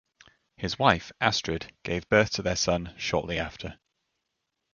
His 0.57 0.79
wife, 0.79 1.11
Astrid 1.21 1.73
gave 1.83 2.09
birth 2.09 2.31
to 2.31 2.41
their 2.41 2.55
son 2.55 2.91
shortly 2.97 3.37
after. 3.37 3.79